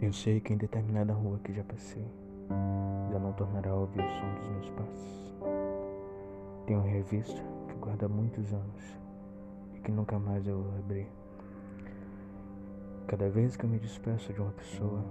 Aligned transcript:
Eu 0.00 0.12
sei 0.12 0.38
que 0.38 0.52
em 0.52 0.56
determinada 0.56 1.12
rua 1.12 1.40
que 1.42 1.52
já 1.52 1.64
passei, 1.64 2.06
já 3.10 3.18
não 3.18 3.32
tornará 3.32 3.74
ouvir 3.74 4.00
o 4.00 4.10
som 4.10 4.34
dos 4.34 4.48
meus 4.48 4.70
passos. 4.70 5.34
Tenho 6.66 6.80
uma 6.80 6.88
revista 6.88 7.42
que 7.68 7.74
guarda 7.76 8.06
muitos 8.06 8.52
anos 8.52 8.98
e 9.74 9.80
que 9.80 9.90
nunca 9.90 10.18
mais 10.18 10.46
eu 10.46 10.62
vou 10.62 10.78
abrir. 10.78 11.08
Cada 13.06 13.28
vez 13.30 13.56
que 13.56 13.64
eu 13.64 13.70
me 13.70 13.78
despeço 13.78 14.32
de 14.32 14.40
uma 14.40 14.52
pessoa, 14.52 15.02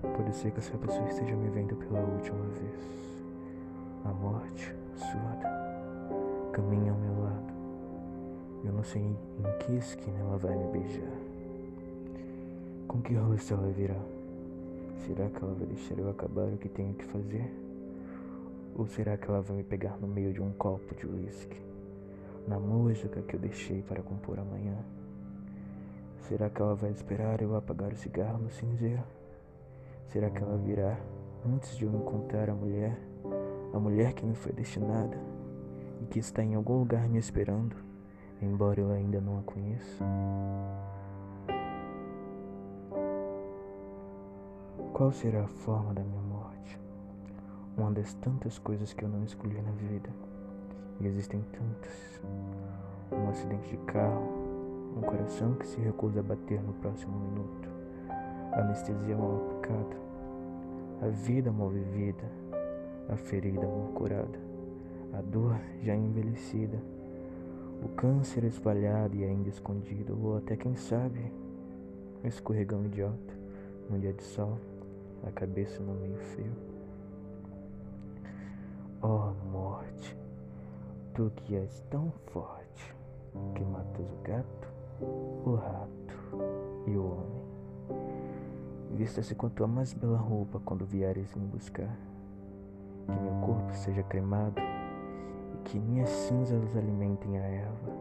pode 0.00 0.34
ser 0.34 0.50
que 0.52 0.58
essa 0.60 0.78
pessoa 0.78 1.06
esteja 1.08 1.34
me 1.34 1.48
vendo 1.50 1.74
pela 1.76 2.00
última 2.00 2.44
vez. 2.46 3.24
A 4.04 4.12
morte, 4.12 4.74
surda, 4.94 6.52
caminha 6.52 6.92
ao 6.92 6.98
meu. 6.98 7.15
Eu 8.66 8.72
não 8.72 8.82
sei 8.82 9.00
em 9.00 9.16
que 9.60 9.76
esquina 9.76 10.18
ela 10.18 10.36
vai 10.36 10.56
me 10.56 10.72
beijar. 10.72 11.12
Com 12.88 13.00
que 13.00 13.14
rosto 13.14 13.54
ela 13.54 13.70
virá? 13.70 13.94
Será 15.06 15.30
que 15.30 15.40
ela 15.40 15.54
vai 15.54 15.66
deixar 15.68 15.96
eu 15.96 16.10
acabar 16.10 16.48
o 16.48 16.58
que 16.58 16.68
tenho 16.68 16.92
que 16.94 17.04
fazer? 17.04 17.48
Ou 18.74 18.88
será 18.88 19.16
que 19.16 19.30
ela 19.30 19.40
vai 19.40 19.58
me 19.58 19.62
pegar 19.62 19.96
no 20.00 20.08
meio 20.08 20.32
de 20.32 20.42
um 20.42 20.50
copo 20.50 20.96
de 20.96 21.06
uísque? 21.06 21.56
Na 22.48 22.58
música 22.58 23.22
que 23.22 23.34
eu 23.34 23.40
deixei 23.40 23.82
para 23.82 24.02
compor 24.02 24.40
amanhã? 24.40 24.76
Será 26.22 26.50
que 26.50 26.60
ela 26.60 26.74
vai 26.74 26.90
esperar 26.90 27.40
eu 27.40 27.54
apagar 27.54 27.92
o 27.92 27.96
cigarro 27.96 28.38
no 28.38 28.50
cinzeiro? 28.50 29.04
Será 30.08 30.28
que 30.28 30.42
ela 30.42 30.56
virá 30.56 30.98
antes 31.46 31.76
de 31.76 31.84
eu 31.84 31.94
encontrar 31.94 32.50
a 32.50 32.54
mulher, 32.54 32.98
a 33.72 33.78
mulher 33.78 34.12
que 34.12 34.26
me 34.26 34.34
foi 34.34 34.52
destinada 34.52 35.16
e 36.02 36.06
que 36.06 36.18
está 36.18 36.42
em 36.42 36.56
algum 36.56 36.80
lugar 36.80 37.08
me 37.08 37.18
esperando, 37.18 37.85
embora 38.40 38.80
eu 38.80 38.90
ainda 38.90 39.20
não 39.20 39.38
a 39.38 39.42
conheça? 39.42 40.04
Qual 44.92 45.12
será 45.12 45.44
a 45.44 45.48
forma 45.48 45.92
da 45.92 46.02
minha 46.02 46.22
morte? 46.22 46.80
Uma 47.76 47.90
das 47.90 48.14
tantas 48.14 48.58
coisas 48.58 48.92
que 48.92 49.04
eu 49.04 49.08
não 49.08 49.24
escolhi 49.24 49.60
na 49.60 49.72
vida. 49.72 50.08
E 51.00 51.06
existem 51.06 51.44
tantas. 51.52 52.20
Um 53.12 53.28
acidente 53.28 53.68
de 53.68 53.76
carro, 53.84 54.46
um 54.96 55.02
coração 55.02 55.54
que 55.54 55.66
se 55.66 55.78
recusa 55.80 56.20
a 56.20 56.22
bater 56.22 56.62
no 56.62 56.72
próximo 56.74 57.18
minuto, 57.18 57.68
anestesia 58.52 59.16
mal 59.16 59.36
aplicada, 59.36 59.96
a 61.02 61.08
vida 61.08 61.52
mal 61.52 61.68
vivida, 61.68 62.24
a 63.10 63.16
ferida 63.16 63.66
mal 63.66 63.92
curada, 63.94 64.38
a 65.12 65.20
dor 65.20 65.56
já 65.82 65.94
envelhecida, 65.94 66.82
o 67.82 67.88
câncer 67.88 68.44
espalhado 68.44 69.16
e 69.16 69.24
ainda 69.24 69.48
escondido, 69.48 70.18
ou 70.20 70.38
até 70.38 70.56
quem 70.56 70.74
sabe, 70.76 71.32
um 72.22 72.28
escorregão 72.28 72.84
idiota 72.84 73.34
num 73.88 73.98
dia 73.98 74.12
de 74.12 74.22
sol 74.22 74.58
a 75.26 75.30
cabeça 75.30 75.82
no 75.82 75.94
meio 75.94 76.16
fio. 76.16 76.52
Oh 79.02 79.32
morte, 79.50 80.16
tu 81.14 81.30
que 81.36 81.54
és 81.56 81.80
tão 81.90 82.12
forte, 82.32 82.94
que 83.54 83.64
matas 83.64 84.10
o 84.10 84.22
gato, 84.22 84.68
o 85.44 85.54
rato 85.54 86.14
e 86.86 86.96
o 86.96 87.04
homem. 87.04 87.46
Vista-se 88.92 89.34
com 89.34 89.48
tua 89.48 89.66
mais 89.66 89.92
bela 89.92 90.16
roupa 90.16 90.60
quando 90.64 90.86
vieres 90.86 91.34
me 91.34 91.46
buscar. 91.46 91.94
Que 93.06 93.20
meu 93.20 93.46
corpo 93.46 93.74
seja 93.74 94.02
cremado 94.02 94.60
que 95.66 95.80
minhas 95.80 96.08
cinzas 96.08 96.76
alimentem 96.76 97.38
a 97.38 97.42
erva 97.42 97.92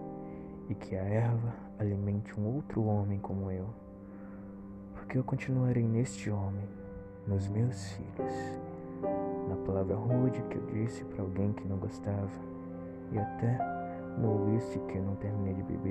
e 0.69 0.75
que 0.75 0.95
a 0.95 1.03
erva 1.03 1.53
alimente 1.79 2.39
um 2.39 2.45
outro 2.55 2.83
homem 2.85 3.17
como 3.19 3.49
eu. 3.49 3.65
Porque 4.93 5.17
eu 5.17 5.23
continuarei 5.23 5.83
neste 5.83 6.29
homem 6.29 6.69
nos 7.27 7.47
meus 7.47 7.91
filhos, 7.93 8.33
na 9.49 9.55
palavra 9.65 9.95
rude 9.95 10.41
que 10.43 10.57
eu 10.57 10.65
disse 10.67 11.03
para 11.05 11.23
alguém 11.23 11.53
que 11.53 11.67
não 11.67 11.77
gostava, 11.77 12.29
e 13.11 13.17
até 13.17 13.57
no 14.19 14.45
uísque 14.45 14.79
que 14.87 14.97
eu 14.97 15.03
não 15.03 15.15
terminei 15.15 15.55
de 15.55 15.63
beber. 15.63 15.85